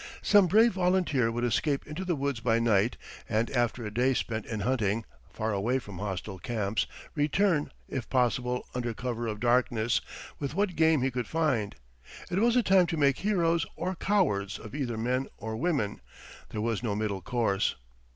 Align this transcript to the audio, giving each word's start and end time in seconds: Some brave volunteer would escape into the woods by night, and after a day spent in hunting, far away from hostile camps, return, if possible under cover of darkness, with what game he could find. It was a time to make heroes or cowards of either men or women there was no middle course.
Some 0.23 0.47
brave 0.47 0.73
volunteer 0.73 1.29
would 1.31 1.43
escape 1.43 1.85
into 1.85 2.03
the 2.03 2.15
woods 2.15 2.39
by 2.39 2.57
night, 2.57 2.97
and 3.29 3.51
after 3.51 3.85
a 3.85 3.93
day 3.93 4.15
spent 4.15 4.47
in 4.47 4.61
hunting, 4.61 5.05
far 5.29 5.53
away 5.53 5.77
from 5.77 5.99
hostile 5.99 6.39
camps, 6.39 6.87
return, 7.13 7.71
if 7.87 8.09
possible 8.09 8.65
under 8.73 8.95
cover 8.95 9.27
of 9.27 9.39
darkness, 9.39 10.01
with 10.39 10.55
what 10.55 10.75
game 10.75 11.03
he 11.03 11.11
could 11.11 11.27
find. 11.27 11.75
It 12.31 12.39
was 12.39 12.55
a 12.55 12.63
time 12.63 12.87
to 12.87 12.97
make 12.97 13.19
heroes 13.19 13.63
or 13.75 13.93
cowards 13.95 14.57
of 14.57 14.73
either 14.73 14.97
men 14.97 15.27
or 15.37 15.55
women 15.55 16.01
there 16.49 16.61
was 16.61 16.81
no 16.81 16.95
middle 16.95 17.21
course. 17.21 17.75